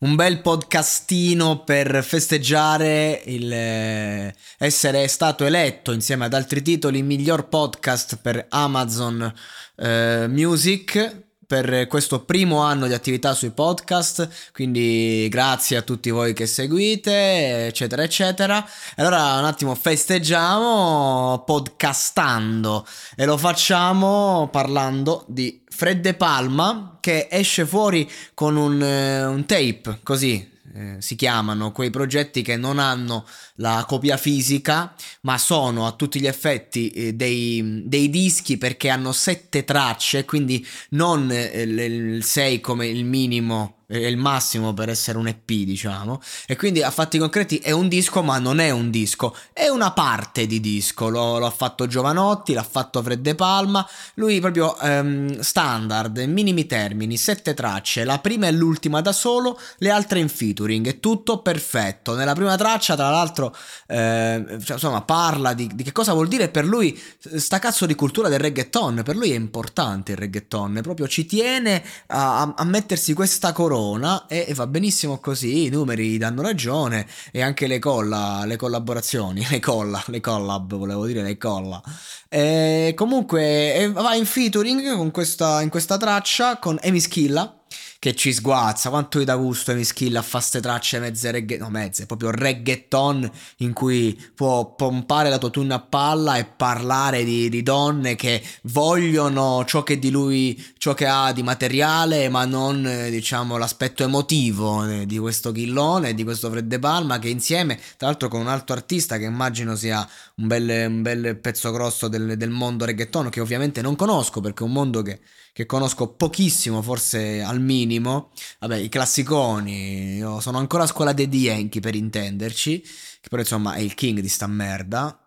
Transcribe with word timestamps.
Un 0.00 0.14
bel 0.14 0.40
podcastino 0.40 1.64
per 1.64 2.04
festeggiare 2.04 3.20
il 3.26 3.52
eh, 3.52 4.34
essere 4.58 5.08
stato 5.08 5.44
eletto 5.44 5.92
insieme 5.92 6.26
ad 6.26 6.34
altri 6.34 6.62
titoli 6.62 7.02
miglior 7.02 7.48
podcast 7.48 8.18
per 8.22 8.46
Amazon 8.48 9.32
eh, 9.76 10.26
Music 10.28 11.27
per 11.48 11.86
questo 11.86 12.20
primo 12.26 12.58
anno 12.58 12.86
di 12.86 12.92
attività 12.92 13.32
sui 13.32 13.52
podcast, 13.52 14.50
quindi 14.52 15.26
grazie 15.30 15.78
a 15.78 15.82
tutti 15.82 16.10
voi 16.10 16.34
che 16.34 16.44
seguite, 16.44 17.68
eccetera, 17.68 18.02
eccetera. 18.02 18.62
Allora 18.96 19.38
un 19.38 19.46
attimo 19.46 19.74
festeggiamo 19.74 21.44
podcastando 21.46 22.86
e 23.16 23.24
lo 23.24 23.38
facciamo 23.38 24.50
parlando 24.52 25.24
di 25.26 25.64
Fred 25.66 26.02
De 26.02 26.12
Palma 26.12 26.98
che 27.00 27.28
esce 27.30 27.64
fuori 27.64 28.06
con 28.34 28.56
un, 28.56 28.82
eh, 28.82 29.24
un 29.24 29.46
tape, 29.46 30.00
così, 30.02 30.57
eh, 30.74 30.96
si 30.98 31.16
chiamano 31.16 31.72
quei 31.72 31.90
progetti 31.90 32.42
che 32.42 32.56
non 32.56 32.78
hanno 32.78 33.26
la 33.56 33.84
copia 33.86 34.16
fisica, 34.16 34.94
ma 35.22 35.38
sono 35.38 35.86
a 35.86 35.92
tutti 35.92 36.20
gli 36.20 36.26
effetti 36.26 36.90
eh, 36.90 37.12
dei, 37.14 37.82
dei, 37.86 38.10
dischi 38.10 38.58
perché 38.58 38.88
hanno 38.88 39.12
sette 39.12 39.64
tracce, 39.64 40.24
quindi 40.24 40.66
non 40.90 41.30
eh, 41.30 41.62
il 41.62 42.24
6 42.24 42.60
come 42.60 42.86
il 42.86 43.04
minimo 43.04 43.77
è 43.90 44.06
il 44.06 44.18
massimo 44.18 44.74
per 44.74 44.90
essere 44.90 45.16
un 45.16 45.28
EP, 45.28 45.46
diciamo. 45.46 46.20
E 46.46 46.56
quindi 46.56 46.82
a 46.82 46.90
fatti 46.90 47.16
concreti 47.16 47.56
è 47.56 47.70
un 47.70 47.88
disco, 47.88 48.22
ma 48.22 48.38
non 48.38 48.58
è 48.58 48.68
un 48.68 48.90
disco, 48.90 49.34
è 49.50 49.68
una 49.68 49.92
parte 49.92 50.46
di 50.46 50.60
disco. 50.60 51.08
Lo, 51.08 51.38
lo 51.38 51.46
ha 51.46 51.50
fatto 51.50 51.86
Giovanotti, 51.86 52.52
l'ha 52.52 52.62
fatto 52.62 53.02
Fred 53.02 53.20
De 53.20 53.34
Palma. 53.34 53.88
Lui 54.14 54.40
proprio 54.40 54.76
um, 54.82 55.40
standard, 55.40 56.18
minimi 56.18 56.66
termini, 56.66 57.16
sette 57.16 57.54
tracce. 57.54 58.04
La 58.04 58.18
prima 58.18 58.46
e 58.46 58.52
l'ultima 58.52 59.00
da 59.00 59.12
solo, 59.12 59.58
le 59.78 59.90
altre 59.90 60.18
in 60.18 60.28
featuring. 60.28 60.86
È 60.86 61.00
tutto 61.00 61.40
perfetto. 61.40 62.14
Nella 62.14 62.34
prima 62.34 62.56
traccia, 62.56 62.94
tra 62.94 63.08
l'altro, 63.08 63.56
eh, 63.86 64.58
insomma, 64.68 65.00
parla 65.00 65.54
di, 65.54 65.66
di, 65.72 65.82
che 65.82 65.92
cosa 65.92 66.12
vuol 66.12 66.28
dire 66.28 66.50
per 66.50 66.66
lui 66.66 67.00
sta 67.36 67.58
cazzo 67.58 67.86
di 67.86 67.94
cultura 67.94 68.28
del 68.28 68.40
reggaeton. 68.40 69.00
Per 69.02 69.16
lui 69.16 69.30
è 69.30 69.36
importante 69.36 70.12
il 70.12 70.18
reggaeton, 70.18 70.80
proprio 70.82 71.08
ci 71.08 71.24
tiene 71.24 71.82
a, 72.08 72.52
a 72.54 72.64
mettersi 72.64 73.14
questa 73.14 73.52
corona 73.52 73.76
corona 73.78 74.26
e, 74.26 74.52
va 74.54 74.66
benissimo 74.66 75.18
così, 75.18 75.66
i 75.66 75.68
numeri 75.68 76.18
danno 76.18 76.42
ragione 76.42 77.06
e 77.30 77.42
anche 77.42 77.66
le, 77.66 77.78
colla, 77.78 78.42
le 78.44 78.56
collaborazioni, 78.56 79.46
le 79.48 79.60
colla, 79.60 80.02
le 80.06 80.20
collab 80.20 80.74
volevo 80.74 81.06
dire, 81.06 81.22
le 81.22 81.38
colla. 81.38 81.80
E 82.28 82.92
comunque 82.96 83.90
va 83.94 84.14
in 84.14 84.26
featuring 84.26 84.96
con 84.96 85.10
questa, 85.10 85.62
in 85.62 85.68
questa 85.68 85.96
traccia 85.96 86.58
con 86.58 86.78
Amy 86.82 87.00
Schilla 87.00 87.57
che 88.00 88.14
ci 88.14 88.32
sguazza, 88.32 88.90
quanto 88.90 89.18
gli 89.18 89.24
dà 89.24 89.34
gusto 89.34 89.72
Amy 89.72 89.82
Skill 89.82 90.14
a 90.14 90.22
fare 90.22 90.44
ste 90.44 90.60
tracce 90.60 91.00
mezze 91.00 91.32
reggaeton, 91.32 91.66
no 91.66 91.70
mezze, 91.72 92.06
proprio 92.06 92.30
reggaeton 92.30 93.28
in 93.58 93.72
cui 93.72 94.16
può 94.36 94.72
pompare 94.76 95.28
la 95.28 95.38
tua 95.38 95.50
tuna 95.50 95.74
a 95.76 95.80
palla 95.80 96.36
e 96.36 96.44
parlare 96.44 97.24
di, 97.24 97.48
di, 97.48 97.60
donne 97.64 98.14
che 98.14 98.40
vogliono 98.62 99.64
ciò 99.66 99.82
che 99.82 99.98
di 99.98 100.10
lui, 100.10 100.64
ciò 100.78 100.94
che 100.94 101.06
ha 101.06 101.32
di 101.32 101.42
materiale, 101.42 102.28
ma 102.28 102.44
non 102.44 102.88
diciamo 103.10 103.56
l'aspetto 103.56 104.04
emotivo 104.04 104.86
eh, 104.86 105.04
di 105.04 105.18
questo 105.18 105.50
Chillone, 105.50 106.14
di 106.14 106.22
questo 106.22 106.50
Fred 106.50 106.66
De 106.66 106.78
Palma 106.78 107.18
che 107.18 107.28
insieme, 107.28 107.80
tra 107.96 108.06
l'altro 108.06 108.28
con 108.28 108.40
un 108.40 108.48
altro 108.48 108.76
artista 108.76 109.18
che 109.18 109.24
immagino 109.24 109.74
sia 109.74 110.08
un 110.36 110.46
bel, 110.46 110.86
un 110.88 111.02
bel 111.02 111.36
pezzo 111.38 111.72
grosso 111.72 112.06
del, 112.06 112.36
del 112.36 112.50
mondo 112.50 112.84
reggaeton 112.84 113.28
che 113.28 113.40
ovviamente 113.40 113.82
non 113.82 113.96
conosco 113.96 114.40
perché 114.40 114.62
è 114.62 114.66
un 114.66 114.72
mondo 114.72 115.02
che 115.02 115.18
che 115.58 115.66
conosco 115.66 116.06
pochissimo, 116.10 116.82
forse 116.82 117.42
al 117.42 117.60
minimo. 117.60 117.86
Vabbè, 117.96 118.76
i 118.76 118.88
classiconi, 118.88 120.16
io 120.16 120.40
sono 120.40 120.58
ancora 120.58 120.82
a 120.82 120.86
scuola 120.86 121.12
dei 121.12 121.28
Yankee 121.28 121.80
per 121.80 121.94
intenderci, 121.94 122.80
che 122.80 123.28
però 123.28 123.40
insomma 123.40 123.74
è 123.74 123.80
il 123.80 123.94
king 123.94 124.20
di 124.20 124.28
sta 124.28 124.46
merda. 124.46 125.18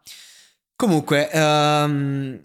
Comunque, 0.75 1.29
um, 1.33 2.39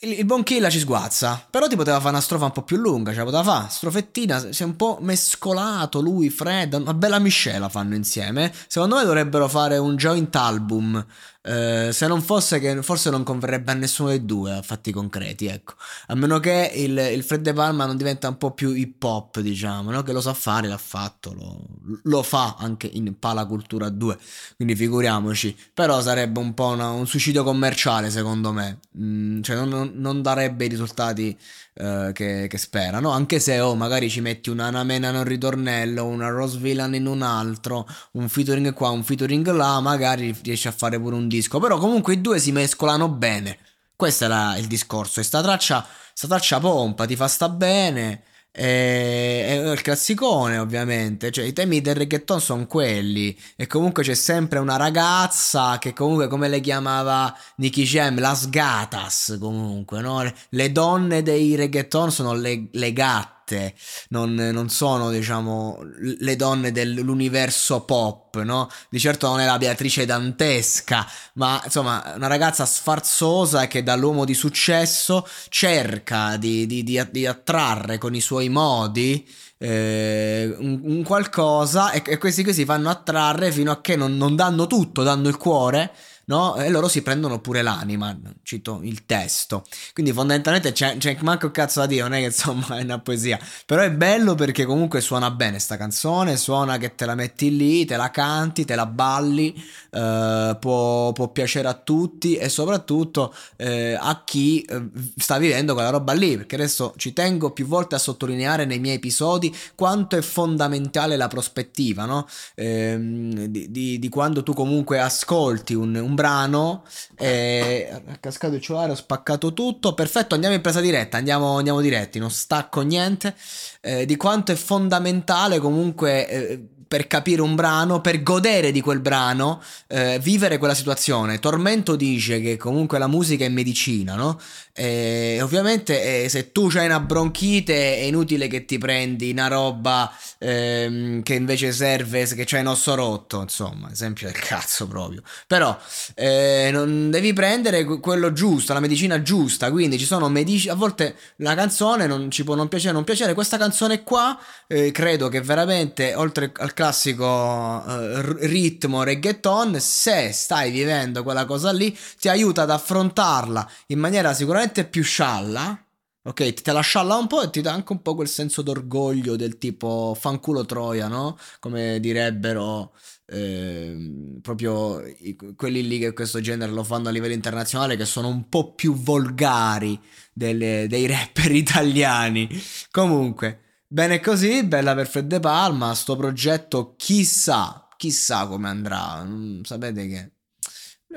il, 0.00 0.18
il 0.18 0.24
buon 0.24 0.42
Killa 0.42 0.70
ci 0.70 0.78
sguazza, 0.78 1.46
però 1.50 1.66
ti 1.66 1.76
poteva 1.76 1.98
fare 1.98 2.10
una 2.10 2.20
strofa 2.20 2.44
un 2.44 2.52
po' 2.52 2.62
più 2.62 2.76
lunga, 2.76 3.12
ce 3.12 3.18
la 3.18 3.24
poteva 3.24 3.42
fare, 3.42 3.70
strofettina, 3.70 4.52
si 4.52 4.62
è 4.62 4.66
un 4.66 4.76
po' 4.76 4.98
mescolato 5.00 6.00
lui, 6.00 6.30
Fred, 6.30 6.74
una 6.74 6.94
bella 6.94 7.18
miscela 7.18 7.68
fanno 7.68 7.94
insieme. 7.94 8.52
Secondo 8.66 8.96
me 8.96 9.04
dovrebbero 9.04 9.48
fare 9.48 9.78
un 9.78 9.96
joint 9.96 10.34
album 10.36 11.04
eh, 11.48 11.92
se 11.92 12.06
non 12.06 12.20
fosse 12.20 12.58
che 12.58 12.82
forse 12.82 13.08
non 13.08 13.22
converrebbe 13.22 13.72
a 13.72 13.74
nessuno 13.74 14.10
dei 14.10 14.22
due 14.26 14.52
a 14.52 14.60
fatti 14.60 14.92
concreti, 14.92 15.46
ecco. 15.46 15.74
A 16.08 16.14
meno 16.14 16.38
che 16.40 16.72
il, 16.74 16.98
il 16.98 17.22
Fred 17.22 17.40
De 17.40 17.54
Palma 17.54 17.86
non 17.86 17.96
diventa 17.96 18.28
un 18.28 18.36
po' 18.36 18.50
più 18.52 18.72
hip 18.72 19.02
hop, 19.02 19.40
diciamo, 19.40 19.90
no? 19.90 20.02
Che 20.02 20.12
lo 20.12 20.20
sa 20.20 20.34
fare, 20.34 20.68
l'ha 20.68 20.76
fatto, 20.76 21.32
lo, 21.32 21.66
lo 22.02 22.22
fa 22.22 22.56
anche 22.58 22.90
in 22.92 23.18
Pala 23.18 23.46
Cultura 23.46 23.88
2, 23.88 24.18
quindi 24.56 24.76
figuriamoci. 24.76 25.56
Però 25.72 26.02
sarebbe 26.02 26.38
un 26.38 26.52
po' 26.52 26.66
una, 26.66 26.90
un 26.90 27.06
suicidio 27.06 27.42
commerciale, 27.44 28.10
secondo 28.10 28.52
me. 28.52 28.80
Mm, 28.98 29.40
cioè 29.40 29.56
non, 29.56 29.92
non, 29.94 30.20
darebbe 30.20 30.66
i 30.66 30.68
risultati 30.68 31.34
uh, 31.74 32.12
che, 32.12 32.46
che, 32.48 32.58
sperano, 32.58 33.10
anche 33.10 33.38
se 33.38 33.60
oh, 33.60 33.74
magari 33.74 34.10
ci 34.10 34.20
metti 34.20 34.50
una 34.50 34.68
Namena 34.68 35.08
in 35.08 35.16
un 35.16 35.24
ritornello, 35.24 36.04
una 36.04 36.28
Rose 36.28 36.58
Villain 36.58 36.92
in 36.94 37.06
un 37.06 37.22
altro, 37.22 37.86
un 38.12 38.28
featuring 38.28 38.74
qua, 38.74 38.90
un 38.90 39.04
featuring 39.04 39.48
là, 39.52 39.80
magari 39.80 40.36
riesci 40.42 40.68
a 40.68 40.72
fare 40.72 40.98
pure 41.00 41.14
un 41.14 41.28
disco 41.28 41.37
disco, 41.38 41.58
però 41.58 41.78
comunque 41.78 42.14
i 42.14 42.20
due 42.20 42.38
si 42.38 42.52
mescolano 42.52 43.08
bene. 43.08 43.58
Questo 43.96 44.24
era 44.24 44.56
il 44.56 44.66
discorso. 44.66 45.20
E 45.20 45.22
sta 45.22 45.42
traccia, 45.42 45.86
sta 46.12 46.28
traccia 46.28 46.60
pompa, 46.60 47.06
ti 47.06 47.16
fa 47.16 47.26
sta 47.28 47.48
bene. 47.48 48.22
E, 48.52 49.44
è 49.46 49.70
il 49.70 49.82
classicone, 49.82 50.58
ovviamente. 50.58 51.30
Cioè, 51.30 51.44
i 51.44 51.52
temi 51.52 51.80
del 51.80 51.96
reggaeton 51.96 52.40
sono 52.40 52.66
quelli. 52.66 53.36
E 53.56 53.66
comunque 53.66 54.02
c'è 54.02 54.14
sempre 54.14 54.58
una 54.58 54.76
ragazza 54.76 55.78
che, 55.78 55.92
comunque, 55.92 56.28
come 56.28 56.48
le 56.48 56.60
chiamava 56.60 57.36
Nicky 57.56 57.84
Jam, 57.84 58.18
las 58.20 58.48
gatas. 58.50 59.36
Comunque, 59.40 60.00
no? 60.00 60.22
Le 60.50 60.72
donne 60.72 61.22
dei 61.22 61.54
reggaeton 61.56 62.10
sono 62.12 62.34
le, 62.34 62.68
le 62.70 62.92
gatte 62.92 63.37
fatte, 63.48 63.74
non, 64.10 64.34
non, 64.34 64.68
sono, 64.68 65.10
diciamo, 65.10 65.80
le 66.18 66.36
donne 66.36 66.70
dell'universo 66.70 67.80
pop, 67.80 68.40
no? 68.42 68.68
Di 68.90 68.98
certo 68.98 69.28
non 69.28 69.40
è 69.40 69.46
la 69.46 69.56
Beatrice 69.56 70.04
dantesca, 70.04 71.06
ma 71.34 71.60
insomma, 71.64 72.12
una 72.16 72.26
ragazza 72.26 72.66
sfarzosa 72.66 73.66
che 73.66 73.82
dall'uomo 73.82 74.24
di 74.24 74.34
successo 74.34 75.26
cerca 75.48 76.36
di, 76.36 76.66
di, 76.66 76.84
di, 76.84 77.02
di 77.10 77.26
attrarre 77.26 77.96
con 77.96 78.14
i 78.14 78.20
suoi 78.20 78.48
modi. 78.50 79.26
Eh, 79.60 80.54
un, 80.56 80.80
un, 80.84 81.02
qualcosa 81.02 81.90
e, 81.90 82.00
e, 82.06 82.16
questi 82.16 82.44
qui 82.44 82.54
si 82.54 82.64
fanno 82.64 82.90
attrarre 82.90 83.50
fino 83.50 83.72
a 83.72 83.80
che 83.80 83.96
non, 83.96 84.16
non 84.16 84.36
danno 84.36 84.68
tutto, 84.68 85.02
danno 85.02 85.26
il 85.26 85.36
cuore 85.36 85.92
no? 86.28 86.56
E 86.56 86.70
loro 86.70 86.88
si 86.88 87.02
prendono 87.02 87.40
pure 87.40 87.62
l'anima, 87.62 88.16
cito 88.42 88.80
il 88.82 89.04
testo. 89.04 89.64
Quindi 89.92 90.12
fondamentalmente 90.12 90.72
c'è, 90.72 90.96
c'è 90.96 91.16
manco 91.20 91.50
cazzo 91.50 91.80
da 91.80 91.86
dire, 91.86 92.02
non 92.02 92.14
è 92.14 92.20
che 92.20 92.26
insomma 92.26 92.78
è 92.78 92.82
una 92.82 92.98
poesia, 92.98 93.38
però 93.66 93.82
è 93.82 93.90
bello 93.90 94.34
perché 94.34 94.64
comunque 94.64 95.00
suona 95.00 95.30
bene 95.30 95.58
sta 95.58 95.76
canzone, 95.76 96.36
suona 96.36 96.78
che 96.78 96.94
te 96.94 97.04
la 97.04 97.14
metti 97.14 97.54
lì, 97.54 97.84
te 97.84 97.96
la 97.96 98.10
canti, 98.10 98.64
te 98.64 98.74
la 98.74 98.86
balli, 98.86 99.54
eh, 99.90 100.56
può, 100.58 101.12
può, 101.12 101.28
piacere 101.28 101.68
a 101.68 101.74
tutti 101.74 102.36
e 102.36 102.48
soprattutto 102.48 103.34
eh, 103.56 103.96
a 103.98 104.22
chi 104.24 104.62
eh, 104.62 104.82
sta 105.16 105.38
vivendo 105.38 105.74
quella 105.74 105.90
roba 105.90 106.12
lì, 106.12 106.36
perché 106.36 106.54
adesso 106.54 106.94
ci 106.96 107.12
tengo 107.12 107.52
più 107.52 107.66
volte 107.66 107.94
a 107.94 107.98
sottolineare 107.98 108.64
nei 108.64 108.78
miei 108.78 108.96
episodi 108.96 109.54
quanto 109.74 110.16
è 110.16 110.22
fondamentale 110.22 111.16
la 111.16 111.28
prospettiva, 111.28 112.04
no? 112.04 112.26
Ehm, 112.54 113.46
di, 113.46 113.70
di, 113.70 113.98
di, 113.98 114.08
quando 114.08 114.42
tu 114.42 114.52
comunque 114.52 115.00
ascolti 115.00 115.74
un, 115.74 115.94
un 115.94 116.14
brano, 116.18 116.84
e 117.16 117.88
è 117.88 118.18
cascato 118.18 118.56
il 118.56 118.60
cellulare, 118.60 118.90
ho 118.90 118.96
spaccato 118.96 119.52
tutto, 119.52 119.94
perfetto, 119.94 120.34
andiamo 120.34 120.56
in 120.56 120.60
presa 120.60 120.80
diretta, 120.80 121.16
andiamo, 121.16 121.58
andiamo 121.58 121.80
diretti, 121.80 122.18
non 122.18 122.32
stacco 122.32 122.80
niente, 122.80 123.36
eh, 123.80 124.04
di 124.04 124.16
quanto 124.16 124.50
è 124.50 124.56
fondamentale 124.56 125.60
comunque 125.60 126.28
eh, 126.28 126.60
per 126.88 127.06
capire 127.06 127.42
un 127.42 127.54
brano, 127.54 128.00
per 128.00 128.22
godere 128.22 128.72
di 128.72 128.80
quel 128.80 129.00
brano, 129.00 129.62
eh, 129.88 130.18
vivere 130.20 130.56
quella 130.56 130.74
situazione. 130.74 131.38
Tormento 131.38 131.94
dice 131.96 132.40
che 132.40 132.56
comunque 132.56 132.98
la 132.98 133.06
musica 133.06 133.44
è 133.44 133.50
medicina, 133.50 134.14
no? 134.14 134.40
E 134.72 135.38
ovviamente 135.42 136.24
eh, 136.24 136.28
se 136.30 136.50
tu 136.50 136.70
hai 136.74 136.86
una 136.86 137.00
bronchite 137.00 137.98
è 137.98 138.04
inutile 138.04 138.48
che 138.48 138.64
ti 138.64 138.78
prendi 138.78 139.32
una 139.32 139.48
roba 139.48 140.10
ehm, 140.38 141.22
che 141.22 141.34
invece 141.34 141.72
serve 141.72 142.24
che 142.26 142.44
c'hai 142.46 142.60
un 142.60 142.68
osso 142.68 142.94
rotto, 142.94 143.42
insomma, 143.42 143.90
esempio 143.90 144.26
del 144.26 144.40
cazzo 144.40 144.88
proprio. 144.88 145.20
Però 145.46 145.76
eh, 146.14 146.70
non 146.72 147.10
devi 147.10 147.32
prendere 147.32 147.84
quello 147.84 148.32
giusto, 148.32 148.72
la 148.72 148.80
medicina 148.80 149.22
giusta, 149.22 149.70
quindi 149.70 149.98
ci 149.98 150.04
sono 150.04 150.28
medici, 150.28 150.68
a 150.68 150.74
volte 150.74 151.16
la 151.36 151.54
canzone 151.54 152.06
non 152.06 152.30
ci 152.30 152.44
può 152.44 152.54
non 152.54 152.68
piacere, 152.68 152.92
non 152.92 153.04
piacere, 153.04 153.34
questa 153.34 153.56
canzone 153.56 154.02
qua 154.02 154.38
eh, 154.66 154.90
credo 154.92 155.28
che 155.28 155.40
veramente 155.40 156.14
oltre 156.14 156.52
al 156.56 156.74
classico 156.74 157.84
eh, 157.86 158.46
ritmo 158.46 159.02
reggaeton, 159.02 159.80
se 159.80 160.32
stai 160.32 160.70
vivendo 160.70 161.22
quella 161.22 161.44
cosa 161.44 161.72
lì, 161.72 161.96
ti 162.18 162.28
aiuta 162.28 162.62
ad 162.62 162.70
affrontarla 162.70 163.70
in 163.88 163.98
maniera 163.98 164.34
sicuramente 164.34 164.84
più 164.84 165.02
scialla. 165.02 165.82
Ok, 166.22 166.52
te 166.62 166.72
la 166.72 166.80
scialla 166.80 167.16
un 167.16 167.26
po' 167.26 167.42
e 167.42 167.50
ti 167.50 167.60
dà 167.60 167.72
anche 167.72 167.92
un 167.92 168.02
po' 168.02 168.14
quel 168.14 168.28
senso 168.28 168.60
d'orgoglio 168.62 169.36
del 169.36 169.56
tipo 169.56 170.14
fanculo 170.18 170.66
troia, 170.66 171.08
no? 171.08 171.38
Come 171.58 172.00
direbbero 172.00 172.92
eh, 173.26 174.38
proprio 174.42 175.00
i, 175.00 175.36
quelli 175.56 175.86
lì 175.86 175.98
che 175.98 176.12
questo 176.12 176.40
genere 176.40 176.72
lo 176.72 176.84
fanno 176.84 177.08
a 177.08 177.12
livello 177.12 177.34
internazionale, 177.34 177.96
che 177.96 178.04
sono 178.04 178.28
un 178.28 178.48
po' 178.48 178.74
più 178.74 178.94
volgari 178.94 179.98
delle, 180.32 180.86
dei 180.88 181.06
rapper 181.06 181.52
italiani. 181.54 182.48
Comunque. 182.90 183.62
Bene 183.90 184.20
così, 184.20 184.64
bella 184.64 184.94
per 184.94 185.08
Fred 185.08 185.26
De 185.28 185.40
Palma, 185.40 185.94
sto 185.94 186.14
progetto 186.14 186.94
chissà, 186.96 187.88
chissà 187.96 188.46
come 188.46 188.68
andrà, 188.68 189.24
mm, 189.24 189.62
sapete 189.62 190.06
che... 190.06 190.32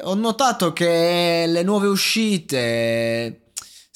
Ho 0.03 0.13
notato 0.13 0.71
che 0.71 1.43
le 1.47 1.63
nuove 1.63 1.87
uscite, 1.87 3.50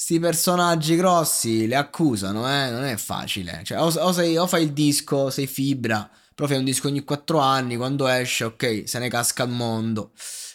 sti 0.05 0.19
personaggi 0.19 0.95
grossi 0.95 1.65
le 1.65 1.75
accusano, 1.75 2.47
eh? 2.47 2.69
non 2.69 2.83
è 2.83 2.95
facile. 2.95 3.61
Cioè, 3.63 3.79
o, 3.79 3.85
o, 3.85 4.11
sei, 4.11 4.37
o 4.37 4.45
fai 4.45 4.61
il 4.61 4.71
disco, 4.71 5.31
sei 5.31 5.47
fibra, 5.47 6.07
però 6.35 6.47
fai 6.47 6.59
un 6.59 6.63
disco 6.63 6.87
ogni 6.89 7.03
4 7.03 7.39
anni, 7.39 7.75
quando 7.75 8.07
esce, 8.07 8.43
ok, 8.43 8.83
se 8.85 8.99
ne 8.99 9.09
casca 9.09 9.45
il 9.45 9.49
mondo. 9.49 10.11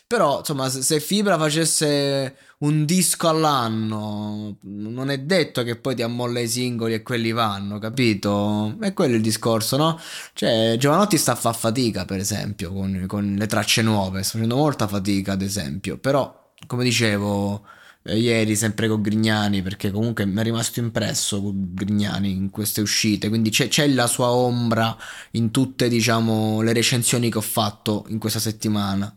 Però, 0.06 0.38
insomma, 0.38 0.68
se 0.68 0.98
Fibra 0.98 1.38
facesse 1.38 2.36
un 2.58 2.84
disco 2.84 3.28
all'anno, 3.28 4.56
non 4.62 5.10
è 5.10 5.18
detto 5.18 5.62
che 5.62 5.76
poi 5.76 5.94
ti 5.94 6.02
ammolla 6.02 6.40
i 6.40 6.48
singoli 6.48 6.94
e 6.94 7.02
quelli 7.02 7.30
vanno, 7.32 7.78
capito? 7.78 8.76
È 8.80 8.92
quello 8.92 9.16
il 9.16 9.22
discorso, 9.22 9.76
no? 9.76 10.00
Cioè, 10.32 10.76
Giovanotti 10.78 11.16
sta 11.16 11.32
a 11.32 11.36
far 11.36 11.56
fatica, 11.56 12.04
per 12.04 12.18
esempio, 12.18 12.72
con, 12.72 13.04
con 13.06 13.36
le 13.38 13.46
tracce 13.46 13.82
nuove, 13.82 14.22
sta 14.22 14.32
facendo 14.32 14.56
molta 14.56 14.86
fatica, 14.88 15.32
ad 15.32 15.42
esempio. 15.42 15.96
Però, 15.98 16.52
come 16.66 16.84
dicevo 16.84 17.64
eh, 18.02 18.18
ieri, 18.18 18.56
sempre 18.56 18.88
con 18.88 19.02
Grignani, 19.02 19.62
perché 19.62 19.90
comunque 19.90 20.24
mi 20.26 20.40
è 20.40 20.42
rimasto 20.42 20.80
impresso 20.80 21.42
con 21.42 21.74
Grignani 21.74 22.30
in 22.30 22.50
queste 22.50 22.80
uscite, 22.80 23.28
quindi 23.28 23.50
c'è, 23.50 23.68
c'è 23.68 23.86
la 23.88 24.06
sua 24.06 24.30
ombra 24.30 24.96
in 25.32 25.50
tutte, 25.50 25.88
diciamo, 25.88 26.62
le 26.62 26.72
recensioni 26.72 27.30
che 27.30 27.38
ho 27.38 27.42
fatto 27.42 28.04
in 28.08 28.18
questa 28.18 28.38
settimana. 28.40 29.14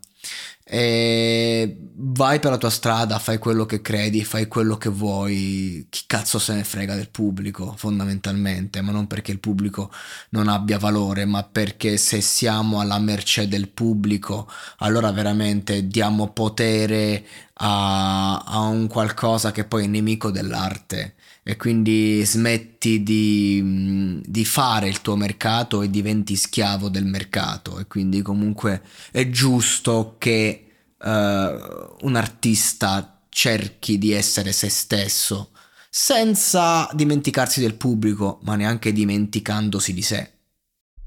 E 0.65 1.77
vai 1.95 2.39
per 2.39 2.51
la 2.51 2.57
tua 2.57 2.69
strada, 2.69 3.19
fai 3.19 3.37
quello 3.37 3.65
che 3.65 3.81
credi, 3.81 4.23
fai 4.23 4.47
quello 4.47 4.77
che 4.77 4.89
vuoi. 4.89 5.85
Chi 5.89 6.03
cazzo 6.07 6.39
se 6.39 6.53
ne 6.53 6.63
frega 6.63 6.95
del 6.95 7.09
pubblico, 7.09 7.73
fondamentalmente, 7.77 8.81
ma 8.81 8.91
non 8.91 9.07
perché 9.07 9.31
il 9.31 9.39
pubblico 9.39 9.91
non 10.29 10.47
abbia 10.47 10.79
valore, 10.79 11.25
ma 11.25 11.43
perché 11.43 11.97
se 11.97 12.21
siamo 12.21 12.79
alla 12.79 12.99
mercé 12.99 13.47
del 13.47 13.69
pubblico, 13.69 14.49
allora 14.77 15.11
veramente 15.11 15.87
diamo 15.87 16.31
potere 16.31 17.25
a, 17.55 18.39
a 18.39 18.59
un 18.61 18.87
qualcosa 18.87 19.51
che 19.51 19.65
poi 19.65 19.83
è 19.85 19.87
nemico 19.87 20.31
dell'arte 20.31 21.15
e 21.45 21.57
quindi 21.57 22.23
smetti 22.23 23.03
di, 23.03 24.21
di, 24.25 24.45
fare 24.45 24.87
il 24.87 25.01
tuo 25.01 25.17
mercato 25.17 25.81
e 25.81 25.89
diventi 25.89 26.37
schiavo 26.37 26.87
del 26.87 27.05
mercato 27.05 27.79
e 27.79 27.85
quindi 27.85 28.21
comunque 28.21 28.81
è 29.11 29.29
giusto 29.29 30.15
che 30.17 30.52
uh, 31.03 32.05
un 32.05 32.15
artista 32.15 33.21
cerchi 33.29 33.97
di 33.97 34.11
essere 34.11 34.51
se 34.51 34.69
stesso 34.69 35.51
senza 35.89 36.89
dimenticarsi 36.93 37.59
del 37.59 37.75
pubblico 37.75 38.39
ma 38.43 38.55
neanche 38.55 38.91
dimenticandosi 38.91 39.93
di 39.93 40.01
sé. 40.01 40.32